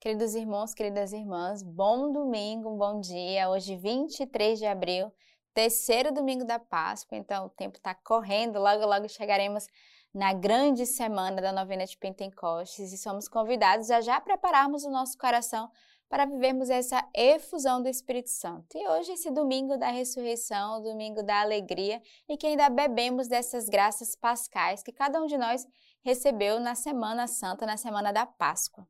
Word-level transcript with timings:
Queridos 0.00 0.34
irmãos, 0.34 0.72
queridas 0.72 1.12
irmãs, 1.12 1.62
bom 1.62 2.10
domingo, 2.10 2.70
bom 2.70 3.02
dia. 3.02 3.50
Hoje, 3.50 3.76
23 3.76 4.58
de 4.58 4.64
abril, 4.64 5.12
terceiro 5.52 6.10
domingo 6.10 6.42
da 6.42 6.58
Páscoa, 6.58 7.18
então 7.18 7.44
o 7.44 7.50
tempo 7.50 7.76
está 7.76 7.94
correndo, 7.94 8.58
logo, 8.58 8.86
logo 8.86 9.06
chegaremos 9.10 9.66
na 10.14 10.32
grande 10.32 10.86
semana 10.86 11.42
da 11.42 11.52
novena 11.52 11.84
de 11.84 11.98
Pentecostes 11.98 12.94
e 12.94 12.96
somos 12.96 13.28
convidados 13.28 13.90
a 13.90 14.00
já 14.00 14.18
prepararmos 14.18 14.84
o 14.84 14.90
nosso 14.90 15.18
coração 15.18 15.70
para 16.08 16.24
vivermos 16.24 16.70
essa 16.70 17.06
efusão 17.14 17.82
do 17.82 17.88
Espírito 17.90 18.30
Santo. 18.30 18.78
E 18.78 18.88
hoje, 18.88 19.12
esse 19.12 19.30
domingo 19.30 19.76
da 19.76 19.90
ressurreição, 19.90 20.80
domingo 20.82 21.22
da 21.22 21.42
alegria, 21.42 22.00
e 22.26 22.38
que 22.38 22.46
ainda 22.46 22.70
bebemos 22.70 23.28
dessas 23.28 23.68
graças 23.68 24.16
pascais 24.16 24.82
que 24.82 24.92
cada 24.92 25.22
um 25.22 25.26
de 25.26 25.36
nós 25.36 25.66
recebeu 26.02 26.58
na 26.58 26.74
Semana 26.74 27.26
Santa, 27.26 27.66
na 27.66 27.76
Semana 27.76 28.14
da 28.14 28.24
Páscoa. 28.24 28.88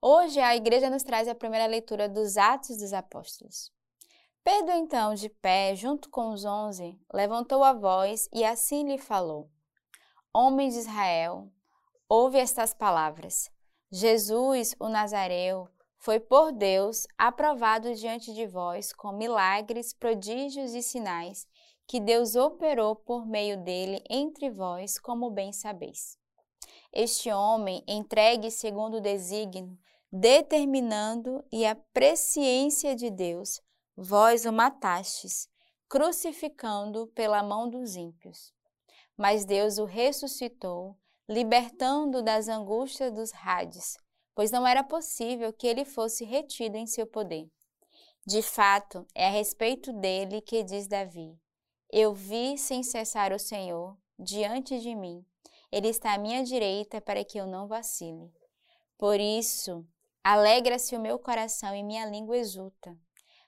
Hoje 0.00 0.38
a 0.38 0.54
igreja 0.54 0.88
nos 0.88 1.02
traz 1.02 1.26
a 1.26 1.34
primeira 1.34 1.66
leitura 1.66 2.08
dos 2.08 2.36
Atos 2.36 2.76
dos 2.76 2.92
Apóstolos. 2.92 3.72
Pedro, 4.44 4.70
então, 4.70 5.12
de 5.12 5.28
pé, 5.28 5.74
junto 5.74 6.08
com 6.08 6.30
os 6.30 6.44
onze, 6.44 6.96
levantou 7.12 7.64
a 7.64 7.72
voz 7.72 8.28
e 8.32 8.44
assim 8.44 8.84
lhe 8.84 8.96
falou: 8.96 9.50
Homens 10.32 10.74
de 10.74 10.80
Israel, 10.80 11.50
ouve 12.08 12.38
estas 12.38 12.72
palavras. 12.72 13.50
Jesus, 13.90 14.76
o 14.78 14.88
Nazareu, 14.88 15.68
foi 15.98 16.20
por 16.20 16.52
Deus 16.52 17.08
aprovado 17.18 17.92
diante 17.96 18.32
de 18.32 18.46
vós 18.46 18.92
com 18.92 19.10
milagres, 19.10 19.92
prodígios 19.92 20.74
e 20.74 20.82
sinais 20.82 21.44
que 21.88 21.98
Deus 21.98 22.36
operou 22.36 22.94
por 22.94 23.26
meio 23.26 23.56
dele 23.64 24.00
entre 24.08 24.48
vós, 24.48 24.96
como 24.96 25.28
bem 25.28 25.52
sabeis. 25.52 26.16
Este 26.92 27.30
homem, 27.30 27.84
entregue 27.86 28.50
segundo 28.50 28.96
o 28.96 29.00
desígnio, 29.00 29.78
determinando 30.10 31.44
e 31.52 31.66
a 31.66 31.74
presciência 31.74 32.96
de 32.96 33.10
Deus, 33.10 33.60
vós 33.96 34.46
o 34.46 34.52
matastes, 34.52 35.48
crucificando 35.88 37.06
pela 37.08 37.42
mão 37.42 37.68
dos 37.68 37.96
ímpios. 37.96 38.52
Mas 39.16 39.44
Deus 39.44 39.78
o 39.78 39.84
ressuscitou, 39.84 40.96
libertando 41.28 42.22
das 42.22 42.48
angústias 42.48 43.12
dos 43.12 43.32
Hades, 43.34 43.96
pois 44.34 44.50
não 44.50 44.66
era 44.66 44.82
possível 44.82 45.52
que 45.52 45.66
ele 45.66 45.84
fosse 45.84 46.24
retido 46.24 46.76
em 46.76 46.86
seu 46.86 47.06
poder. 47.06 47.50
De 48.26 48.42
fato, 48.42 49.06
é 49.14 49.26
a 49.26 49.30
respeito 49.30 49.92
dele 49.92 50.40
que 50.40 50.62
diz 50.62 50.86
Davi: 50.86 51.38
Eu 51.90 52.14
vi 52.14 52.56
sem 52.56 52.82
cessar 52.82 53.32
o 53.32 53.38
Senhor 53.38 53.96
diante 54.18 54.78
de 54.80 54.94
mim. 54.94 55.24
Ele 55.70 55.88
está 55.88 56.14
à 56.14 56.18
minha 56.18 56.42
direita 56.42 57.00
para 57.00 57.24
que 57.24 57.38
eu 57.38 57.46
não 57.46 57.66
vacile. 57.66 58.32
Por 58.96 59.20
isso, 59.20 59.86
Alegra-se 60.30 60.94
o 60.94 61.00
meu 61.00 61.18
coração 61.18 61.74
e 61.74 61.82
minha 61.82 62.04
língua 62.04 62.36
exulta, 62.36 62.94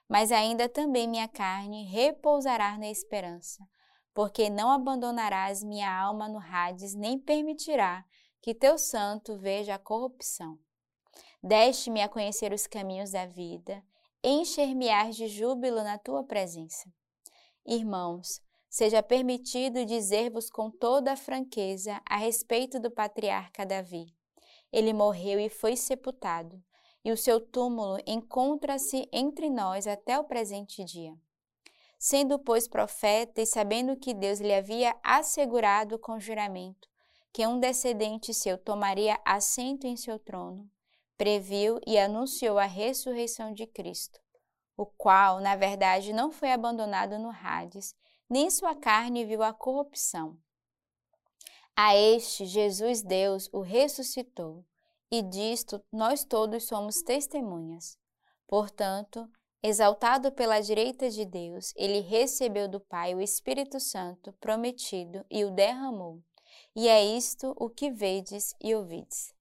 mas 0.09 0.31
ainda 0.31 0.67
também 0.67 1.07
minha 1.07 1.27
carne 1.27 1.83
repousará 1.85 2.75
na 2.75 2.89
esperança, 2.89 3.63
porque 4.15 4.49
não 4.49 4.71
abandonarás 4.71 5.63
minha 5.63 5.95
alma 5.95 6.27
no 6.27 6.39
Hades, 6.39 6.95
nem 6.95 7.19
permitirá 7.19 8.03
que 8.41 8.55
teu 8.55 8.79
santo 8.79 9.37
veja 9.37 9.75
a 9.75 9.77
corrupção. 9.77 10.57
Deste-me 11.43 12.01
a 12.01 12.09
conhecer 12.09 12.51
os 12.51 12.65
caminhos 12.65 13.11
da 13.11 13.27
vida, 13.27 13.83
encher-me-ás 14.23 15.15
de 15.15 15.27
júbilo 15.27 15.83
na 15.83 15.99
tua 15.99 16.23
presença. 16.23 16.91
Irmãos, 17.63 18.41
seja 18.71 19.03
permitido 19.03 19.85
dizer-vos 19.85 20.49
com 20.49 20.71
toda 20.71 21.11
a 21.11 21.17
franqueza 21.17 22.01
a 22.09 22.15
respeito 22.15 22.79
do 22.79 22.89
patriarca 22.89 23.65
Davi. 23.65 24.15
Ele 24.71 24.93
morreu 24.93 25.37
e 25.41 25.49
foi 25.49 25.75
sepultado 25.75 26.63
e 27.03 27.11
o 27.11 27.17
seu 27.17 27.41
túmulo 27.41 27.97
encontra-se 28.07 29.09
entre 29.11 29.49
nós 29.49 29.87
até 29.87 30.17
o 30.17 30.23
presente 30.23 30.85
dia. 30.85 31.13
Sendo, 31.99 32.39
pois, 32.39 32.67
profeta 32.67 33.41
e 33.41 33.45
sabendo 33.45 33.97
que 33.97 34.13
Deus 34.13 34.39
lhe 34.39 34.53
havia 34.53 34.95
assegurado 35.03 35.99
com 35.99 36.19
juramento 36.19 36.89
que 37.33 37.45
um 37.47 37.59
descendente 37.59 38.33
seu 38.33 38.57
tomaria 38.57 39.19
assento 39.25 39.85
em 39.87 39.95
seu 39.95 40.19
trono, 40.19 40.69
previu 41.17 41.79
e 41.87 41.97
anunciou 41.97 42.57
a 42.57 42.65
ressurreição 42.65 43.53
de 43.53 43.65
Cristo, 43.65 44.19
o 44.75 44.85
qual, 44.85 45.39
na 45.39 45.55
verdade, 45.55 46.11
não 46.11 46.31
foi 46.31 46.51
abandonado 46.51 47.17
no 47.17 47.29
Hades, 47.29 47.95
nem 48.31 48.49
sua 48.49 48.73
carne 48.73 49.25
viu 49.25 49.43
a 49.43 49.51
corrupção. 49.51 50.37
A 51.75 51.93
este 51.97 52.45
Jesus 52.45 53.01
Deus 53.01 53.49
o 53.51 53.59
ressuscitou 53.59 54.65
e 55.11 55.21
disto 55.21 55.83
nós 55.91 56.23
todos 56.23 56.63
somos 56.63 57.01
testemunhas. 57.01 57.97
Portanto, 58.47 59.29
exaltado 59.61 60.31
pela 60.31 60.61
direita 60.61 61.09
de 61.09 61.25
Deus, 61.25 61.73
ele 61.75 61.99
recebeu 61.99 62.69
do 62.69 62.79
Pai 62.79 63.13
o 63.13 63.19
Espírito 63.19 63.81
Santo 63.81 64.31
prometido 64.39 65.25
e 65.29 65.43
o 65.43 65.51
derramou. 65.51 66.23
E 66.73 66.87
é 66.87 67.03
isto 67.03 67.53
o 67.59 67.69
que 67.69 67.91
vedes 67.91 68.55
e 68.61 68.73
ouvides. 68.73 69.33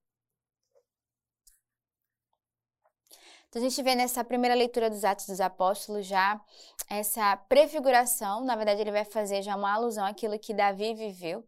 Então, 3.50 3.60
a 3.60 3.68
gente 3.68 3.82
vê 3.82 3.96
nessa 3.96 4.22
primeira 4.22 4.54
leitura 4.54 4.88
dos 4.88 5.04
Atos 5.04 5.26
dos 5.26 5.40
Apóstolos 5.40 6.06
já 6.06 6.40
essa 6.88 7.36
prefiguração, 7.36 8.44
na 8.44 8.54
verdade, 8.54 8.80
ele 8.80 8.92
vai 8.92 9.04
fazer 9.04 9.42
já 9.42 9.56
uma 9.56 9.74
alusão 9.74 10.06
àquilo 10.06 10.38
que 10.38 10.54
Davi 10.54 10.94
viveu, 10.94 11.44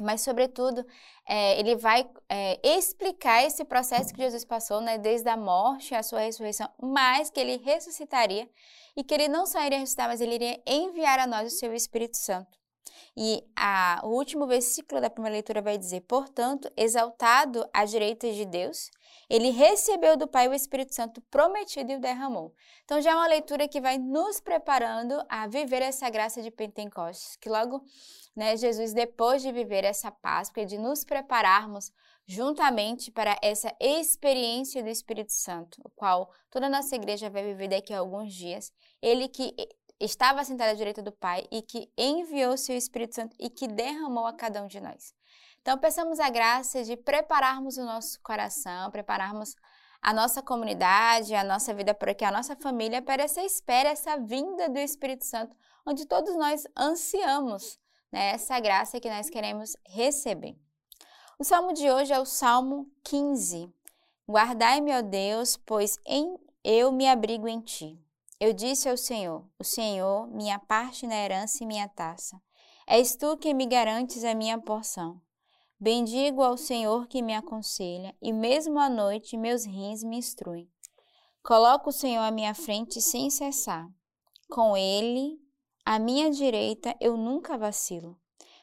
mas, 0.00 0.22
sobretudo, 0.22 0.84
é, 1.24 1.58
ele 1.60 1.76
vai 1.76 2.10
é, 2.28 2.58
explicar 2.76 3.44
esse 3.44 3.64
processo 3.64 4.12
que 4.12 4.20
Jesus 4.20 4.44
passou, 4.44 4.80
né, 4.80 4.98
desde 4.98 5.28
a 5.28 5.36
morte 5.36 5.94
à 5.94 6.02
sua 6.02 6.18
ressurreição, 6.18 6.68
mas 6.82 7.30
que 7.30 7.38
ele 7.38 7.58
ressuscitaria 7.58 8.50
e 8.96 9.04
que 9.04 9.14
ele 9.14 9.28
não 9.28 9.46
só 9.46 9.64
iria 9.64 9.78
ressuscitar, 9.78 10.08
mas 10.08 10.20
ele 10.20 10.34
iria 10.34 10.60
enviar 10.66 11.20
a 11.20 11.28
nós 11.28 11.52
o 11.52 11.56
seu 11.56 11.72
Espírito 11.72 12.16
Santo. 12.16 12.63
E 13.16 13.44
a, 13.56 14.00
o 14.02 14.08
último 14.08 14.46
versículo 14.46 15.00
da 15.00 15.08
primeira 15.08 15.34
leitura 15.34 15.62
vai 15.62 15.78
dizer: 15.78 16.00
Portanto, 16.02 16.70
exaltado 16.76 17.64
à 17.72 17.84
direita 17.84 18.32
de 18.32 18.44
Deus, 18.44 18.90
ele 19.30 19.50
recebeu 19.50 20.16
do 20.16 20.26
Pai 20.26 20.48
o 20.48 20.54
Espírito 20.54 20.94
Santo 20.94 21.20
prometido 21.30 21.92
e 21.92 21.96
o 21.96 22.00
derramou. 22.00 22.54
Então, 22.84 23.00
já 23.00 23.12
é 23.12 23.14
uma 23.14 23.26
leitura 23.26 23.68
que 23.68 23.80
vai 23.80 23.98
nos 23.98 24.40
preparando 24.40 25.14
a 25.28 25.46
viver 25.46 25.82
essa 25.82 26.10
graça 26.10 26.42
de 26.42 26.50
Pentecostes, 26.50 27.36
que 27.36 27.48
logo 27.48 27.84
né, 28.34 28.56
Jesus, 28.56 28.92
depois 28.92 29.42
de 29.42 29.52
viver 29.52 29.84
essa 29.84 30.10
Páscoa 30.10 30.62
e 30.62 30.66
de 30.66 30.76
nos 30.76 31.04
prepararmos 31.04 31.92
juntamente 32.26 33.10
para 33.10 33.38
essa 33.42 33.72
experiência 33.78 34.82
do 34.82 34.88
Espírito 34.88 35.32
Santo, 35.32 35.80
o 35.84 35.90
qual 35.90 36.30
toda 36.50 36.66
a 36.66 36.70
nossa 36.70 36.96
igreja 36.96 37.28
vai 37.30 37.44
viver 37.44 37.68
daqui 37.68 37.92
a 37.92 37.98
alguns 37.98 38.32
dias, 38.32 38.72
ele 39.00 39.28
que 39.28 39.54
estava 40.00 40.44
sentado 40.44 40.70
à 40.70 40.74
direita 40.74 41.02
do 41.02 41.12
Pai 41.12 41.46
e 41.50 41.62
que 41.62 41.90
enviou 41.96 42.56
seu 42.56 42.76
Espírito 42.76 43.14
Santo 43.14 43.36
e 43.38 43.48
que 43.48 43.66
derramou 43.66 44.26
a 44.26 44.32
cada 44.32 44.62
um 44.62 44.66
de 44.66 44.80
nós. 44.80 45.14
Então, 45.60 45.78
peçamos 45.78 46.20
a 46.20 46.28
graça 46.28 46.84
de 46.84 46.96
prepararmos 46.96 47.78
o 47.78 47.84
nosso 47.84 48.20
coração, 48.22 48.90
prepararmos 48.90 49.54
a 50.02 50.12
nossa 50.12 50.42
comunidade, 50.42 51.34
a 51.34 51.42
nossa 51.42 51.72
vida 51.72 51.94
por 51.94 52.10
aqui, 52.10 52.24
a 52.24 52.30
nossa 52.30 52.54
família 52.54 53.00
para 53.00 53.22
essa 53.22 53.42
espera, 53.42 53.88
essa 53.88 54.18
vinda 54.18 54.68
do 54.68 54.78
Espírito 54.78 55.24
Santo, 55.24 55.56
onde 55.86 56.04
todos 56.04 56.36
nós 56.36 56.66
ansiamos 56.76 57.78
né, 58.12 58.32
essa 58.32 58.60
graça 58.60 59.00
que 59.00 59.08
nós 59.08 59.30
queremos 59.30 59.74
receber. 59.88 60.54
O 61.38 61.44
salmo 61.44 61.72
de 61.72 61.90
hoje 61.90 62.12
é 62.12 62.20
o 62.20 62.26
Salmo 62.26 62.86
15. 63.02 63.72
Guardai-me, 64.28 64.96
ó 64.96 65.00
Deus, 65.00 65.56
pois 65.56 65.98
em 66.06 66.36
eu 66.62 66.92
me 66.92 67.08
abrigo 67.08 67.48
em 67.48 67.60
ti. 67.60 67.98
Eu 68.40 68.52
disse 68.52 68.88
ao 68.88 68.96
Senhor: 68.96 69.46
O 69.58 69.64
Senhor, 69.64 70.26
minha 70.28 70.58
parte 70.58 71.06
na 71.06 71.14
herança 71.14 71.62
e 71.62 71.66
minha 71.66 71.88
taça. 71.88 72.40
És 72.86 73.16
tu 73.16 73.36
que 73.36 73.54
me 73.54 73.66
garantes 73.66 74.24
a 74.24 74.34
minha 74.34 74.58
porção. 74.58 75.20
Bendigo 75.80 76.42
ao 76.42 76.56
Senhor 76.56 77.06
que 77.06 77.22
me 77.22 77.34
aconselha, 77.34 78.14
e 78.20 78.32
mesmo 78.32 78.78
à 78.78 78.88
noite 78.88 79.36
meus 79.36 79.64
rins 79.64 80.02
me 80.02 80.16
instruem. 80.16 80.68
Coloco 81.42 81.90
o 81.90 81.92
Senhor 81.92 82.22
à 82.22 82.30
minha 82.30 82.54
frente 82.54 83.00
sem 83.00 83.28
cessar. 83.30 83.88
Com 84.48 84.76
ele 84.76 85.38
à 85.84 85.98
minha 85.98 86.30
direita 86.30 86.94
eu 87.00 87.16
nunca 87.16 87.58
vacilo. 87.58 88.18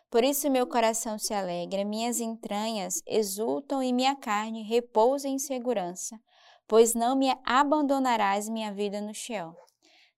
Por 0.09 0.23
isso 0.23 0.49
meu 0.49 0.67
coração 0.67 1.17
se 1.17 1.33
alegra, 1.33 1.85
minhas 1.85 2.19
entranhas 2.19 3.01
exultam 3.07 3.81
e 3.81 3.93
minha 3.93 4.15
carne 4.15 4.61
repousa 4.61 5.27
em 5.27 5.39
segurança, 5.39 6.19
pois 6.67 6.93
não 6.93 7.15
me 7.15 7.33
abandonarás 7.45 8.49
minha 8.49 8.73
vida 8.73 8.99
no 8.99 9.13
Sheol, 9.13 9.55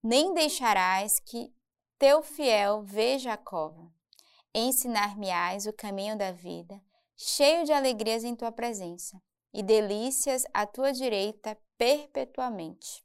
nem 0.04 0.34
deixarás 0.34 1.20
que 1.20 1.54
teu 1.98 2.22
fiel 2.22 2.82
veja 2.84 3.34
a 3.34 3.38
cova. 3.38 3.90
Ensinar-me-ás 4.54 5.66
o 5.66 5.74
caminho 5.74 6.18
da 6.18 6.32
vida, 6.32 6.80
cheio 7.16 7.66
de 7.66 7.72
alegrias 7.72 8.24
em 8.24 8.36
tua 8.36 8.52
presença, 8.52 9.22
e 9.54 9.64
delícias 9.64 10.44
à 10.54 10.66
tua 10.66 10.92
direita 10.92 11.58
perpetuamente. 11.78 13.04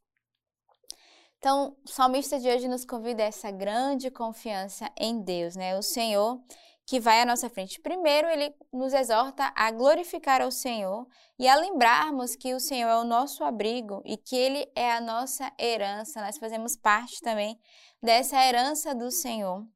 Então, 1.38 1.76
o 1.86 1.90
salmista 1.90 2.40
de 2.40 2.48
hoje 2.48 2.66
nos 2.66 2.84
convida 2.84 3.22
a 3.22 3.26
essa 3.26 3.50
grande 3.50 4.10
confiança 4.10 4.90
em 4.98 5.20
Deus, 5.20 5.54
né? 5.54 5.78
O 5.78 5.82
Senhor 5.82 6.42
que 6.88 6.99
vai 6.99 7.20
à 7.20 7.26
nossa 7.26 7.50
frente. 7.50 7.79
Primeiro, 7.82 8.26
ele 8.29 8.50
nos 8.73 8.94
exorta 8.94 9.52
a 9.55 9.70
glorificar 9.70 10.40
ao 10.40 10.50
Senhor 10.50 11.06
e 11.38 11.46
a 11.46 11.55
lembrarmos 11.55 12.35
que 12.35 12.55
o 12.55 12.58
Senhor 12.58 12.88
é 12.88 12.96
o 12.96 13.05
nosso 13.05 13.44
abrigo 13.44 14.00
e 14.06 14.17
que 14.17 14.35
ele 14.35 14.67
é 14.75 14.90
a 14.93 14.99
nossa 14.99 15.52
herança. 15.61 16.23
Nós 16.23 16.38
fazemos 16.38 16.76
parte 16.76 17.20
também 17.20 17.61
dessa 18.02 18.43
herança 18.43 18.94
do 18.94 19.11
Senhor. 19.11 19.67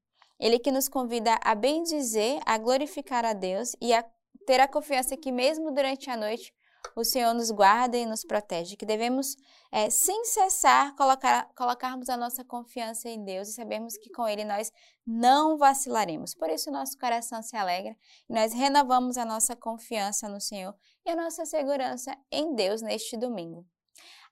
Ele 0.40 0.58
que 0.58 0.72
nos 0.72 0.88
convida 0.88 1.38
a 1.44 1.54
bendizer, 1.54 2.40
a 2.46 2.56
glorificar 2.56 3.26
a 3.26 3.34
Deus 3.34 3.76
e 3.78 3.92
a 3.92 4.02
ter 4.46 4.60
a 4.60 4.66
confiança 4.66 5.14
que 5.14 5.30
mesmo 5.30 5.70
durante 5.70 6.08
a 6.08 6.16
noite 6.16 6.50
o 6.96 7.04
Senhor 7.04 7.32
nos 7.34 7.50
guarda 7.50 7.96
e 7.96 8.04
nos 8.04 8.24
protege, 8.24 8.76
que 8.76 8.84
devemos, 8.84 9.36
é, 9.70 9.88
sem 9.88 10.24
cessar, 10.24 10.94
colocar, 10.96 11.48
colocarmos 11.56 12.08
a 12.08 12.16
nossa 12.16 12.44
confiança 12.44 13.08
em 13.08 13.24
Deus 13.24 13.48
e 13.48 13.52
sabemos 13.52 13.96
que 13.96 14.10
com 14.10 14.26
Ele 14.28 14.44
nós 14.44 14.72
não 15.06 15.56
vacilaremos. 15.56 16.34
Por 16.34 16.50
isso, 16.50 16.70
nosso 16.70 16.98
coração 16.98 17.42
se 17.42 17.56
alegra 17.56 17.96
e 18.28 18.32
nós 18.34 18.52
renovamos 18.52 19.16
a 19.16 19.24
nossa 19.24 19.56
confiança 19.56 20.28
no 20.28 20.40
Senhor 20.40 20.74
e 21.04 21.10
a 21.10 21.16
nossa 21.16 21.44
segurança 21.46 22.16
em 22.30 22.54
Deus 22.54 22.82
neste 22.82 23.16
domingo. 23.16 23.66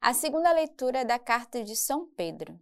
A 0.01 0.15
segunda 0.15 0.53
leitura 0.53 1.01
é 1.01 1.05
da 1.05 1.19
carta 1.19 1.63
de 1.63 1.77
São 1.77 2.07
Pedro. 2.17 2.59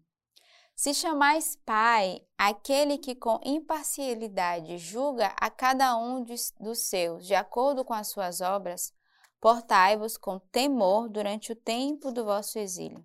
Se 0.74 0.94
chamais 0.94 1.56
Pai 1.66 2.20
aquele 2.36 2.98
que 2.98 3.14
com 3.14 3.40
imparcialidade 3.44 4.78
julga 4.78 5.34
a 5.40 5.50
cada 5.50 5.96
um 5.96 6.24
dos 6.24 6.78
seus 6.78 7.26
de 7.26 7.34
acordo 7.34 7.84
com 7.84 7.92
as 7.92 8.08
suas 8.08 8.40
obras, 8.40 8.92
Portai-vos 9.40 10.16
com 10.16 10.40
temor 10.40 11.08
durante 11.08 11.52
o 11.52 11.56
tempo 11.56 12.10
do 12.10 12.24
vosso 12.24 12.58
exílio, 12.58 13.04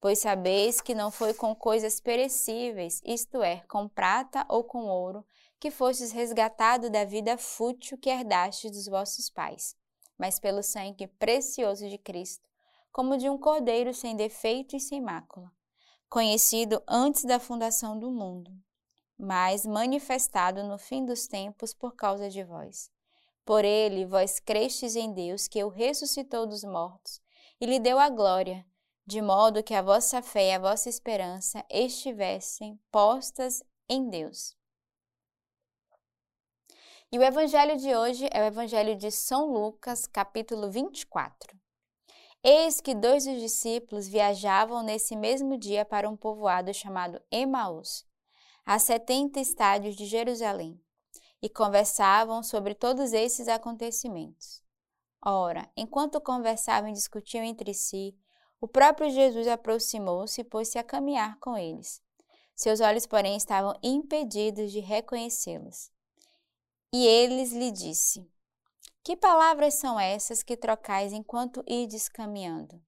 pois 0.00 0.18
sabeis 0.18 0.80
que 0.80 0.94
não 0.94 1.10
foi 1.10 1.34
com 1.34 1.54
coisas 1.54 2.00
perecíveis, 2.00 3.02
isto 3.04 3.42
é, 3.42 3.62
com 3.68 3.86
prata 3.86 4.46
ou 4.48 4.64
com 4.64 4.86
ouro, 4.86 5.26
que 5.60 5.70
fostes 5.70 6.10
resgatado 6.10 6.88
da 6.88 7.04
vida 7.04 7.36
fútil 7.36 7.98
que 7.98 8.08
herdastes 8.08 8.70
dos 8.70 8.86
vossos 8.86 9.28
pais, 9.28 9.76
mas 10.16 10.40
pelo 10.40 10.62
sangue 10.62 11.06
precioso 11.06 11.86
de 11.86 11.98
Cristo, 11.98 12.48
como 12.90 13.18
de 13.18 13.28
um 13.28 13.36
cordeiro 13.36 13.92
sem 13.92 14.16
defeito 14.16 14.74
e 14.74 14.80
sem 14.80 15.02
mácula, 15.02 15.52
conhecido 16.08 16.82
antes 16.88 17.24
da 17.24 17.38
fundação 17.38 17.98
do 17.98 18.10
mundo, 18.10 18.50
mas 19.18 19.66
manifestado 19.66 20.64
no 20.64 20.78
fim 20.78 21.04
dos 21.04 21.26
tempos 21.26 21.74
por 21.74 21.94
causa 21.94 22.30
de 22.30 22.42
vós 22.42 22.90
por 23.48 23.64
ele, 23.64 24.04
vós 24.04 24.38
crestes 24.38 24.94
em 24.94 25.10
Deus, 25.10 25.48
que 25.48 25.64
o 25.64 25.70
ressuscitou 25.70 26.46
dos 26.46 26.62
mortos 26.64 27.18
e 27.58 27.64
lhe 27.64 27.80
deu 27.80 27.98
a 27.98 28.10
glória, 28.10 28.62
de 29.06 29.22
modo 29.22 29.62
que 29.62 29.72
a 29.72 29.80
vossa 29.80 30.20
fé 30.20 30.50
e 30.50 30.52
a 30.52 30.58
vossa 30.58 30.90
esperança 30.90 31.64
estivessem 31.70 32.78
postas 32.92 33.62
em 33.88 34.10
Deus. 34.10 34.54
E 37.10 37.18
o 37.18 37.22
evangelho 37.22 37.78
de 37.78 37.96
hoje 37.96 38.28
é 38.30 38.42
o 38.42 38.44
evangelho 38.44 38.94
de 38.94 39.10
São 39.10 39.50
Lucas, 39.50 40.06
capítulo 40.06 40.70
24. 40.70 41.58
Eis 42.44 42.82
que 42.82 42.94
dois 42.94 43.24
dos 43.24 43.40
discípulos 43.40 44.06
viajavam 44.06 44.82
nesse 44.82 45.16
mesmo 45.16 45.56
dia 45.56 45.86
para 45.86 46.06
um 46.06 46.18
povoado 46.18 46.74
chamado 46.74 47.18
Emaús, 47.30 48.04
a 48.66 48.78
setenta 48.78 49.40
estádios 49.40 49.96
de 49.96 50.04
Jerusalém 50.04 50.78
e 51.40 51.48
conversavam 51.48 52.42
sobre 52.42 52.74
todos 52.74 53.12
esses 53.12 53.48
acontecimentos. 53.48 54.62
Ora, 55.24 55.68
enquanto 55.76 56.20
conversavam 56.20 56.90
e 56.90 56.92
discutiam 56.92 57.44
entre 57.44 57.74
si, 57.74 58.16
o 58.60 58.66
próprio 58.66 59.10
Jesus 59.10 59.46
aproximou-se 59.46 60.40
e 60.40 60.44
pôs-se 60.44 60.78
a 60.78 60.84
caminhar 60.84 61.38
com 61.38 61.56
eles. 61.56 62.02
Seus 62.54 62.80
olhos, 62.80 63.06
porém, 63.06 63.36
estavam 63.36 63.78
impedidos 63.82 64.72
de 64.72 64.80
reconhecê-los. 64.80 65.92
E 66.92 67.06
eles 67.06 67.52
lhe 67.52 67.70
disse: 67.70 68.28
Que 69.04 69.16
palavras 69.16 69.74
são 69.74 69.98
essas 69.98 70.42
que 70.42 70.56
trocais 70.56 71.12
enquanto 71.12 71.62
ides 71.66 72.08
caminhando? 72.08 72.82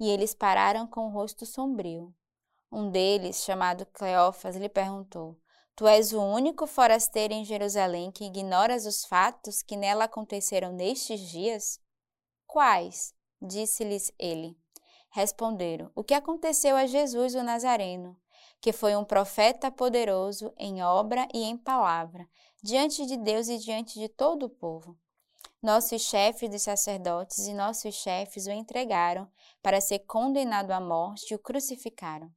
E 0.00 0.08
eles 0.08 0.34
pararam 0.34 0.86
com 0.86 1.06
o 1.06 1.10
rosto 1.10 1.44
sombrio. 1.44 2.14
Um 2.70 2.90
deles, 2.90 3.44
chamado 3.44 3.84
Cleófas, 3.86 4.56
lhe 4.56 4.68
perguntou: 4.68 5.38
Tu 5.74 5.86
és 5.86 6.12
o 6.12 6.20
único 6.20 6.66
forasteiro 6.66 7.32
em 7.32 7.44
Jerusalém 7.44 8.10
que 8.10 8.26
ignoras 8.26 8.84
os 8.84 9.06
fatos 9.06 9.62
que 9.62 9.74
nela 9.74 10.04
aconteceram 10.04 10.70
nestes 10.70 11.20
dias? 11.20 11.80
Quais? 12.46 13.14
Disse-lhes 13.40 14.12
ele. 14.18 14.54
Responderam: 15.10 15.90
O 15.94 16.04
que 16.04 16.12
aconteceu 16.12 16.76
a 16.76 16.86
Jesus 16.86 17.34
o 17.34 17.42
Nazareno, 17.42 18.16
que 18.60 18.72
foi 18.72 18.94
um 18.94 19.04
profeta 19.04 19.70
poderoso 19.70 20.52
em 20.58 20.82
obra 20.82 21.26
e 21.32 21.42
em 21.42 21.56
palavra, 21.56 22.28
diante 22.62 23.06
de 23.06 23.16
Deus 23.16 23.48
e 23.48 23.56
diante 23.56 23.98
de 23.98 24.08
todo 24.08 24.44
o 24.44 24.50
povo. 24.50 24.96
Nossos 25.62 26.02
chefes 26.02 26.50
dos 26.50 26.62
sacerdotes 26.62 27.46
e 27.46 27.54
nossos 27.54 27.94
chefes 27.94 28.46
o 28.46 28.50
entregaram 28.50 29.30
para 29.62 29.80
ser 29.80 30.00
condenado 30.00 30.70
à 30.70 30.80
morte 30.80 31.30
e 31.30 31.34
o 31.34 31.38
crucificaram. 31.38 32.30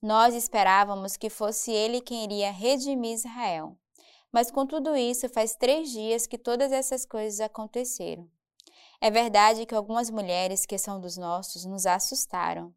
Nós 0.00 0.34
esperávamos 0.34 1.16
que 1.16 1.28
fosse 1.28 1.72
ele 1.72 2.00
quem 2.00 2.24
iria 2.24 2.52
redimir 2.52 3.14
Israel. 3.14 3.76
Mas 4.30 4.50
com 4.50 4.66
tudo 4.66 4.94
isso, 4.94 5.28
faz 5.28 5.56
três 5.56 5.90
dias 5.90 6.26
que 6.26 6.38
todas 6.38 6.70
essas 6.70 7.04
coisas 7.04 7.40
aconteceram. 7.40 8.28
É 9.00 9.10
verdade 9.10 9.66
que 9.66 9.74
algumas 9.74 10.10
mulheres 10.10 10.66
que 10.66 10.78
são 10.78 11.00
dos 11.00 11.16
nossos 11.16 11.64
nos 11.64 11.86
assustaram. 11.86 12.72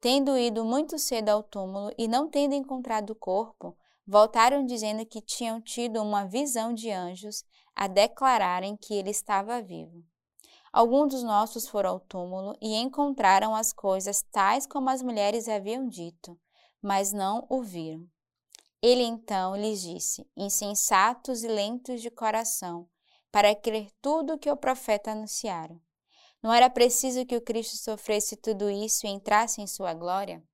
Tendo 0.00 0.36
ido 0.36 0.64
muito 0.64 0.98
cedo 0.98 1.30
ao 1.30 1.42
túmulo 1.42 1.90
e 1.96 2.06
não 2.06 2.28
tendo 2.28 2.54
encontrado 2.54 3.10
o 3.10 3.16
corpo, 3.16 3.76
voltaram 4.06 4.64
dizendo 4.64 5.06
que 5.06 5.20
tinham 5.20 5.60
tido 5.60 6.02
uma 6.02 6.24
visão 6.26 6.72
de 6.72 6.90
anjos 6.90 7.44
a 7.74 7.86
declararem 7.86 8.76
que 8.76 8.94
ele 8.94 9.10
estava 9.10 9.62
vivo. 9.62 10.04
Alguns 10.76 11.14
dos 11.14 11.22
nossos 11.22 11.66
foram 11.66 11.88
ao 11.92 12.00
túmulo 12.00 12.54
e 12.60 12.74
encontraram 12.74 13.54
as 13.54 13.72
coisas 13.72 14.22
tais 14.30 14.66
como 14.66 14.90
as 14.90 15.00
mulheres 15.00 15.48
haviam 15.48 15.88
dito, 15.88 16.38
mas 16.82 17.14
não 17.14 17.46
o 17.48 17.62
viram. 17.62 18.06
Ele 18.82 19.02
então 19.02 19.56
lhes 19.56 19.80
disse: 19.80 20.30
Insensatos 20.36 21.42
e 21.42 21.48
lentos 21.48 22.02
de 22.02 22.10
coração, 22.10 22.86
para 23.32 23.54
crer 23.54 23.88
tudo 24.02 24.34
o 24.34 24.38
que 24.38 24.50
o 24.50 24.56
profeta 24.56 25.12
anunciaram. 25.12 25.80
Não 26.42 26.52
era 26.52 26.68
preciso 26.68 27.24
que 27.24 27.36
o 27.36 27.40
Cristo 27.40 27.78
sofresse 27.78 28.36
tudo 28.36 28.68
isso 28.68 29.06
e 29.06 29.08
entrasse 29.08 29.62
em 29.62 29.66
sua 29.66 29.94
glória? 29.94 30.44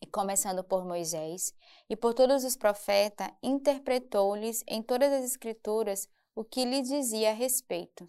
E 0.00 0.06
começando 0.06 0.62
por 0.62 0.84
Moisés 0.84 1.52
e 1.90 1.96
por 1.96 2.14
todos 2.14 2.44
os 2.44 2.54
profetas, 2.54 3.32
interpretou-lhes 3.42 4.62
em 4.68 4.80
todas 4.84 5.12
as 5.12 5.24
Escrituras 5.24 6.08
o 6.32 6.44
que 6.44 6.64
lhe 6.64 6.80
dizia 6.80 7.30
a 7.30 7.34
respeito. 7.34 8.06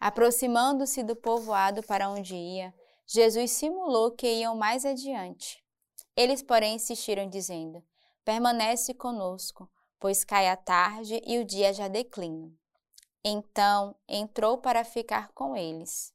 Aproximando-se 0.00 1.02
do 1.02 1.16
povoado 1.16 1.82
para 1.82 2.08
onde 2.08 2.34
ia, 2.34 2.74
Jesus 3.06 3.52
simulou 3.52 4.10
que 4.10 4.26
iam 4.26 4.56
mais 4.56 4.84
adiante. 4.84 5.62
Eles, 6.16 6.42
porém, 6.42 6.76
insistiram, 6.76 7.28
dizendo: 7.28 7.82
Permanece 8.24 8.94
conosco, 8.94 9.68
pois 9.98 10.24
cai 10.24 10.48
a 10.48 10.56
tarde 10.56 11.20
e 11.26 11.38
o 11.38 11.44
dia 11.44 11.72
já 11.72 11.88
declina. 11.88 12.50
Então 13.24 13.94
entrou 14.08 14.58
para 14.58 14.84
ficar 14.84 15.28
com 15.32 15.56
eles. 15.56 16.12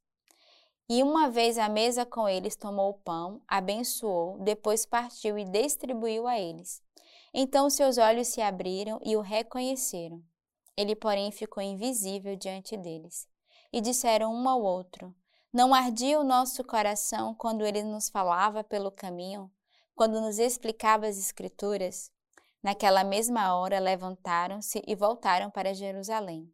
E 0.88 1.04
uma 1.04 1.30
vez 1.30 1.58
à 1.58 1.70
mesa 1.70 2.06
com 2.06 2.28
eles, 2.28 2.56
tomou 2.56 2.90
o 2.90 3.00
pão, 3.00 3.42
abençoou, 3.48 4.40
depois 4.40 4.86
partiu 4.86 5.38
e 5.38 5.46
distribuiu 5.46 6.28
a 6.28 6.40
eles. 6.40 6.82
Então 7.32 7.70
seus 7.70 8.00
olhos 8.00 8.28
se 8.30 8.42
abriram 8.42 9.00
e 9.04 9.16
o 9.16 9.22
reconheceram. 9.22 10.24
Ele, 10.76 10.96
porém, 10.96 11.32
ficou 11.32 11.62
invisível 11.62 12.36
diante 12.36 12.76
deles 12.76 13.28
e 13.72 13.82
disseram 13.82 14.34
um 14.34 14.48
ao 14.48 14.62
outro: 14.62 15.16
Não 15.52 15.74
ardia 15.74 16.20
o 16.20 16.24
nosso 16.24 16.64
coração 16.64 17.34
quando 17.36 17.66
ele 17.66 17.84
nos 17.84 18.10
falava 18.10 18.64
pelo 18.64 18.92
caminho, 18.92 19.52
quando 19.96 20.22
nos 20.22 20.40
explicava 20.40 21.08
as 21.08 21.18
Escrituras? 21.18 22.12
Naquela 22.62 23.04
mesma 23.04 23.56
hora 23.56 23.80
levantaram-se 23.80 24.84
e 24.86 24.96
voltaram 24.96 25.50
para 25.50 25.74
Jerusalém. 25.74 26.54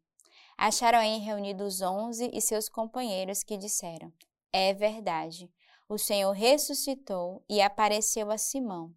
Acharam 0.58 1.00
aí 1.00 1.18
reunidos 1.18 1.82
onze 1.82 2.30
e 2.34 2.40
seus 2.40 2.70
companheiros 2.70 3.44
que 3.44 3.58
disseram: 3.58 4.14
É 4.54 4.74
verdade, 4.74 5.52
o 5.90 5.98
Senhor 5.98 6.32
ressuscitou 6.32 7.44
e 7.50 7.62
apareceu 7.62 8.32
a 8.32 8.38
Simão. 8.38 8.94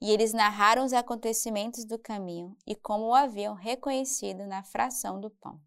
E 0.00 0.10
eles 0.10 0.32
narraram 0.32 0.84
os 0.84 0.92
acontecimentos 0.92 1.84
do 1.84 1.98
caminho 1.98 2.56
e 2.66 2.74
como 2.74 3.06
o 3.06 3.14
haviam 3.14 3.54
reconhecido 3.54 4.46
na 4.46 4.62
fração 4.62 5.20
do 5.20 5.30
pão. 5.30 5.60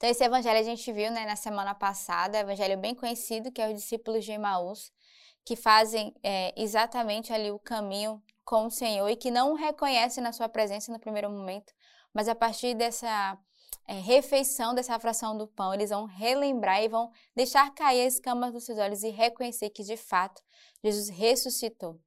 Então, 0.00 0.08
esse 0.08 0.24
evangelho 0.24 0.58
a 0.58 0.62
gente 0.62 0.90
viu 0.90 1.10
né, 1.10 1.26
na 1.26 1.36
semana 1.36 1.74
passada, 1.74 2.38
evangelho 2.38 2.78
bem 2.78 2.94
conhecido, 2.94 3.52
que 3.52 3.60
é 3.60 3.68
os 3.68 3.74
discípulos 3.74 4.24
de 4.24 4.32
Emaús, 4.32 4.90
que 5.44 5.54
fazem 5.54 6.14
é, 6.22 6.54
exatamente 6.56 7.34
ali 7.34 7.50
o 7.50 7.58
caminho 7.58 8.18
com 8.42 8.64
o 8.64 8.70
Senhor 8.70 9.06
e 9.10 9.14
que 9.14 9.30
não 9.30 9.52
o 9.52 9.56
reconhecem 9.56 10.24
na 10.24 10.32
sua 10.32 10.48
presença 10.48 10.90
no 10.90 10.98
primeiro 10.98 11.28
momento, 11.28 11.70
mas 12.14 12.28
a 12.28 12.34
partir 12.34 12.72
dessa 12.72 13.36
é, 13.86 13.92
refeição, 13.92 14.74
dessa 14.74 14.98
fração 14.98 15.36
do 15.36 15.46
pão, 15.46 15.74
eles 15.74 15.90
vão 15.90 16.06
relembrar 16.06 16.82
e 16.82 16.88
vão 16.88 17.12
deixar 17.36 17.70
cair 17.74 18.06
as 18.06 18.14
escamas 18.14 18.54
dos 18.54 18.64
seus 18.64 18.78
olhos 18.78 19.02
e 19.02 19.10
reconhecer 19.10 19.68
que 19.68 19.82
de 19.82 19.98
fato 19.98 20.40
Jesus 20.82 21.10
ressuscitou. 21.10 22.00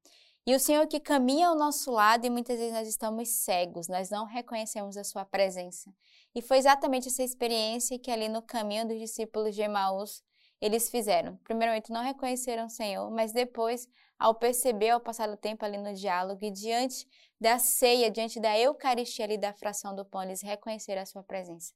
E 0.45 0.53
o 0.53 0.59
Senhor 0.59 0.85
que 0.87 0.99
caminha 0.99 1.47
ao 1.47 1.55
nosso 1.55 1.89
lado 1.89 2.25
e 2.25 2.29
muitas 2.29 2.59
vezes 2.59 2.73
nós 2.73 2.87
estamos 2.87 3.29
cegos, 3.29 3.87
nós 3.87 4.09
não 4.09 4.25
reconhecemos 4.25 4.97
a 4.97 5.03
sua 5.03 5.23
presença. 5.23 5.89
E 6.35 6.41
foi 6.41 6.57
exatamente 6.57 7.07
essa 7.07 7.23
experiência 7.23 7.97
que 7.97 8.11
ali 8.11 8.27
no 8.27 8.41
caminho 8.41 8.85
dos 8.85 8.99
discípulos 8.99 9.55
de 9.55 9.61
Emaús 9.61 10.21
eles 10.59 10.89
fizeram. 10.89 11.37
Primeiramente 11.45 11.91
não 11.91 12.01
reconheceram 12.01 12.65
o 12.65 12.69
Senhor, 12.69 13.09
mas 13.09 13.31
depois, 13.31 13.87
ao 14.19 14.35
perceber, 14.35 14.89
ao 14.89 14.99
passar 14.99 15.29
o 15.29 15.37
tempo 15.37 15.63
ali 15.63 15.77
no 15.77 15.93
diálogo 15.93 16.43
e 16.43 16.51
diante 16.51 17.07
da 17.39 17.57
ceia, 17.57 18.11
diante 18.11 18.39
da 18.39 18.57
Eucaristia 18.57 19.23
ali 19.23 19.37
da 19.37 19.53
fração 19.53 19.95
do 19.95 20.03
pão, 20.03 20.23
eles 20.23 20.41
reconheceram 20.41 21.01
a 21.01 21.05
sua 21.05 21.23
presença. 21.23 21.73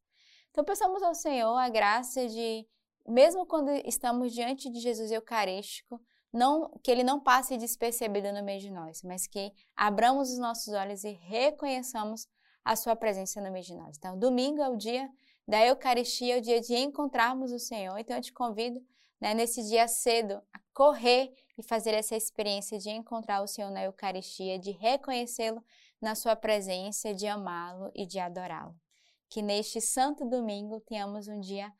Então 0.51 0.63
peçamos 0.63 1.01
ao 1.03 1.13
Senhor 1.13 1.55
a 1.55 1.69
graça 1.69 2.27
de, 2.27 2.67
mesmo 3.07 3.45
quando 3.45 3.69
estamos 3.85 4.33
diante 4.33 4.69
de 4.69 4.79
Jesus 4.79 5.11
Eucarístico, 5.11 6.01
não, 6.37 6.69
que 6.83 6.91
ele 6.91 7.03
não 7.03 7.19
passe 7.19 7.57
despercebido 7.57 8.31
no 8.31 8.43
meio 8.43 8.61
de 8.61 8.69
nós, 8.69 9.01
mas 9.03 9.25
que 9.25 9.51
abramos 9.75 10.31
os 10.31 10.37
nossos 10.37 10.73
olhos 10.73 11.03
e 11.03 11.11
reconheçamos 11.11 12.27
a 12.63 12.75
sua 12.75 12.95
presença 12.95 13.41
no 13.41 13.51
meio 13.51 13.65
de 13.65 13.75
nós. 13.75 13.97
Então, 13.97 14.17
domingo 14.17 14.61
é 14.61 14.69
o 14.69 14.77
dia 14.77 15.09
da 15.47 15.65
Eucaristia, 15.65 16.35
é 16.35 16.37
o 16.37 16.41
dia 16.41 16.61
de 16.61 16.75
encontrarmos 16.75 17.51
o 17.51 17.59
Senhor. 17.59 17.97
Então, 17.97 18.15
eu 18.15 18.21
te 18.21 18.31
convido, 18.31 18.79
né, 19.19 19.33
nesse 19.33 19.63
dia 19.63 19.87
cedo, 19.87 20.35
a 20.53 20.59
correr 20.73 21.33
e 21.57 21.63
fazer 21.63 21.93
essa 21.93 22.15
experiência 22.15 22.77
de 22.77 22.89
encontrar 22.89 23.41
o 23.41 23.47
Senhor 23.47 23.71
na 23.71 23.83
Eucaristia, 23.83 24.59
de 24.59 24.71
reconhecê-lo 24.71 25.63
na 25.99 26.13
sua 26.13 26.35
presença, 26.35 27.13
de 27.15 27.25
amá-lo 27.25 27.89
e 27.95 28.05
de 28.05 28.19
adorá-lo. 28.19 28.75
Que 29.29 29.41
neste 29.41 29.81
santo 29.81 30.23
domingo 30.23 30.79
tenhamos 30.81 31.27
um 31.27 31.39
dia 31.39 31.71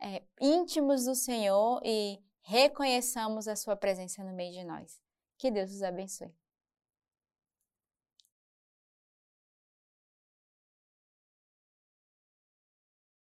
é, 0.00 0.22
íntimos 0.40 1.04
do 1.04 1.14
Senhor 1.14 1.80
e 1.84 2.18
reconheçamos 2.46 3.48
a 3.48 3.56
sua 3.56 3.74
presença 3.76 4.22
no 4.22 4.32
meio 4.32 4.52
de 4.52 4.64
nós. 4.64 5.00
Que 5.36 5.50
Deus 5.50 5.72
os 5.72 5.82
abençoe. 5.82 6.32